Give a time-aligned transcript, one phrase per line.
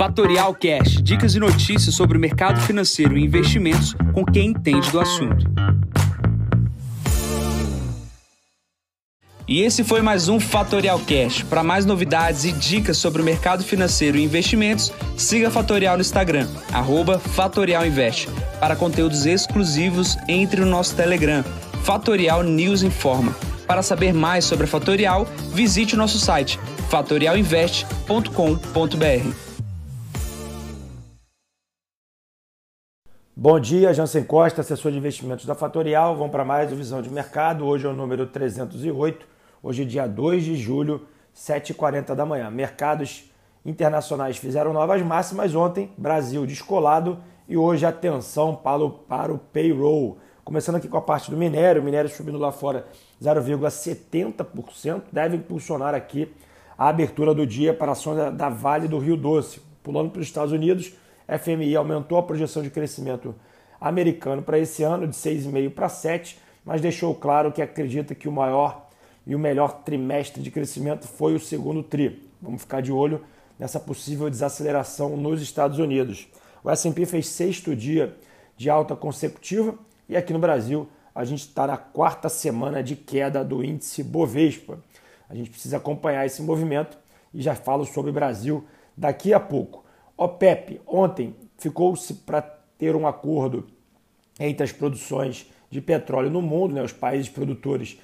[0.00, 4.98] Fatorial Cash, dicas e notícias sobre o mercado financeiro e investimentos com quem entende do
[4.98, 5.44] assunto.
[9.46, 11.42] E esse foi mais um Fatorial Cash.
[11.42, 16.48] Para mais novidades e dicas sobre o mercado financeiro e investimentos, siga Fatorial no Instagram,
[17.34, 18.26] @fatorialinvest.
[18.58, 21.44] Para conteúdos exclusivos, entre no nosso Telegram,
[21.84, 23.36] Fatorial News Informa.
[23.66, 26.58] Para saber mais sobre a Fatorial, visite o nosso site
[26.88, 29.49] fatorialinvest.com.br.
[33.42, 36.14] Bom dia, Jansen Costa, assessor de investimentos da Fatorial.
[36.14, 37.64] Vamos para mais uma Visão de Mercado.
[37.64, 39.26] Hoje é o número 308
[39.62, 42.50] Hoje, dia 2 de julho, 7h40 da manhã.
[42.50, 43.32] Mercados
[43.64, 50.18] internacionais fizeram novas máximas ontem, Brasil descolado e hoje atenção para o, para o payroll.
[50.44, 52.84] Começando aqui com a parte do minério, o minério subindo lá fora
[53.22, 56.30] 0,70%, deve impulsionar aqui
[56.76, 59.62] a abertura do dia para ações da Vale do Rio Doce.
[59.82, 60.92] Pulando para os Estados Unidos,
[61.38, 63.34] FMI aumentou a projeção de crescimento
[63.80, 68.32] americano para esse ano de 6,5 para 7, mas deixou claro que acredita que o
[68.32, 68.88] maior
[69.26, 72.30] e o melhor trimestre de crescimento foi o segundo TRI.
[72.42, 73.24] Vamos ficar de olho
[73.58, 76.28] nessa possível desaceleração nos Estados Unidos.
[76.64, 78.16] O S&P fez sexto dia
[78.56, 79.74] de alta consecutiva
[80.08, 84.78] e aqui no Brasil a gente está na quarta semana de queda do índice Bovespa.
[85.28, 86.98] A gente precisa acompanhar esse movimento
[87.32, 88.64] e já falo sobre o Brasil
[88.96, 89.84] daqui a pouco.
[90.20, 92.42] OPEP ontem ficou-se para
[92.76, 93.66] ter um acordo
[94.38, 97.98] entre as produções de petróleo no mundo, né, os países produtores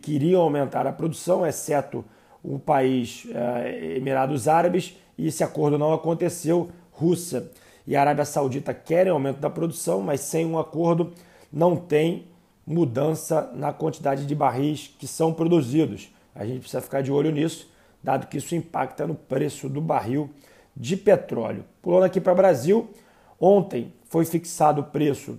[0.00, 2.02] queriam aumentar a produção, exceto
[2.42, 6.70] o país eh, Emirados Árabes, e esse acordo não aconteceu.
[6.92, 7.50] Rússia
[7.86, 11.12] e Arábia Saudita querem aumento da produção, mas sem um acordo
[11.52, 12.26] não tem
[12.66, 16.10] mudança na quantidade de barris que são produzidos.
[16.34, 17.70] A gente precisa ficar de olho nisso,
[18.02, 20.30] dado que isso impacta no preço do barril
[20.76, 21.64] de petróleo.
[21.82, 22.90] Pulando aqui para o Brasil,
[23.38, 25.38] ontem foi fixado o preço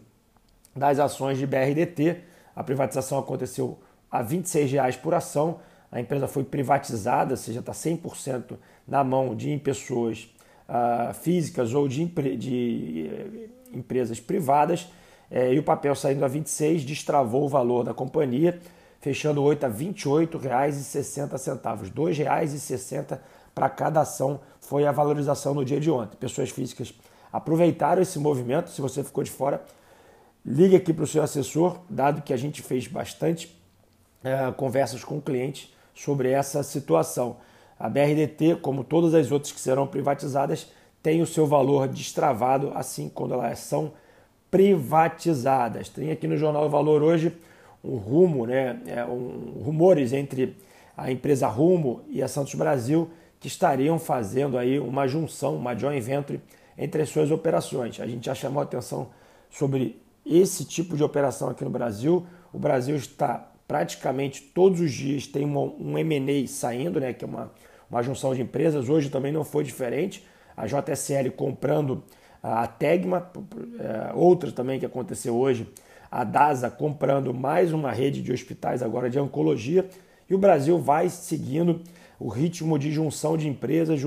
[0.75, 2.21] das ações de BRDT.
[2.55, 3.79] A privatização aconteceu
[4.09, 5.59] a R$ 26,00 por ação.
[5.91, 8.57] A empresa foi privatizada, ou seja, está 100%
[8.87, 10.33] na mão de pessoas
[10.69, 12.05] uh, físicas ou de,
[12.37, 13.09] de
[13.73, 14.87] uh, empresas privadas.
[15.29, 18.59] Eh, e o papel saindo a 26 destravou o valor da companhia,
[18.99, 21.81] fechando 8 a R$ 28,60.
[21.81, 23.19] R$ 2,60
[23.53, 26.15] para cada ação foi a valorização no dia de ontem.
[26.17, 26.93] Pessoas físicas
[27.31, 28.69] aproveitaram esse movimento.
[28.69, 29.63] Se você ficou de fora,
[30.45, 33.55] ligue aqui para o seu assessor, dado que a gente fez bastante
[34.23, 37.37] é, conversas com clientes sobre essa situação.
[37.79, 40.67] A BRDT, como todas as outras que serão privatizadas,
[41.01, 43.93] tem o seu valor destravado assim quando elas são
[44.51, 45.89] privatizadas.
[45.89, 47.35] Tem aqui no Jornal do Valor hoje
[47.83, 50.55] um rumo, né, é, um, rumores entre
[50.95, 53.09] a empresa Rumo e a Santos Brasil
[53.41, 56.39] que estariam fazendo aí uma junção, uma joint venture
[56.77, 57.99] entre as suas operações.
[57.99, 59.09] A gente já chamou atenção
[59.49, 62.23] sobre esse tipo de operação aqui no Brasil.
[62.53, 67.51] O Brasil está praticamente todos os dias tem um M&A saindo, né, que é uma,
[67.89, 68.87] uma junção de empresas.
[68.87, 70.23] Hoje também não foi diferente.
[70.55, 72.03] A JSL comprando
[72.43, 73.31] a Tegma,
[73.79, 75.67] é, outra também que aconteceu hoje,
[76.11, 79.89] a DASA comprando mais uma rede de hospitais agora de oncologia.
[80.31, 81.81] E o Brasil vai seguindo
[82.17, 83.99] o ritmo de junção de empresas,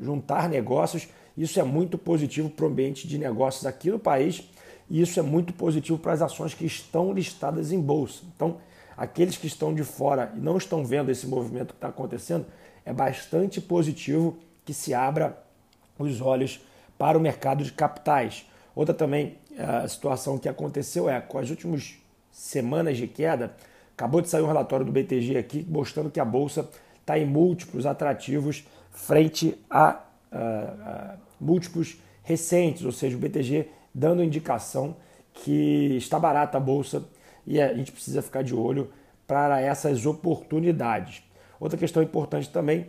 [0.00, 1.08] juntar negócios.
[1.36, 4.48] Isso é muito positivo para o ambiente de negócios aqui no país
[4.88, 8.22] e isso é muito positivo para as ações que estão listadas em bolsa.
[8.32, 8.58] Então,
[8.96, 12.46] aqueles que estão de fora e não estão vendo esse movimento que está acontecendo,
[12.84, 15.36] é bastante positivo que se abra
[15.98, 16.60] os olhos
[16.96, 18.46] para o mercado de capitais.
[18.72, 21.96] Outra também a situação que aconteceu é, com as últimas
[22.30, 23.52] semanas de queda,
[24.00, 26.66] acabou de sair um relatório do BTG aqui mostrando que a Bolsa
[27.02, 30.00] está em múltiplos atrativos frente a,
[30.32, 34.96] a, a múltiplos recentes, ou seja, o BTG dando indicação
[35.34, 37.04] que está barata a Bolsa
[37.46, 38.90] e a gente precisa ficar de olho
[39.26, 41.22] para essas oportunidades.
[41.58, 42.86] Outra questão importante também,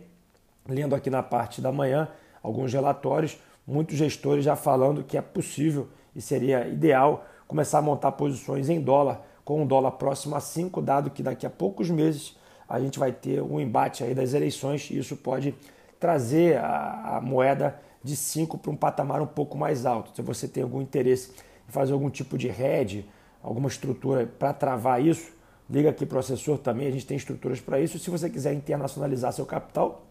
[0.66, 2.08] lendo aqui na parte da manhã,
[2.42, 8.12] alguns relatórios, muitos gestores já falando que é possível e seria ideal começar a montar
[8.12, 12.36] posições em dólar, com o dólar próximo a 5, dado que daqui a poucos meses
[12.68, 15.54] a gente vai ter um embate aí das eleições e isso pode
[15.98, 20.14] trazer a, a moeda de 5 para um patamar um pouco mais alto.
[20.14, 21.32] Se você tem algum interesse
[21.68, 23.08] em fazer algum tipo de hedge,
[23.42, 25.32] alguma estrutura para travar isso,
[25.68, 27.98] liga aqui para o assessor também, a gente tem estruturas para isso.
[27.98, 30.06] Se você quiser internacionalizar seu capital,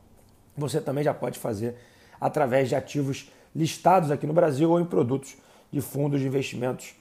[0.56, 1.76] você também já pode fazer
[2.20, 5.36] através de ativos listados aqui no Brasil ou em produtos
[5.72, 6.94] de fundos de investimentos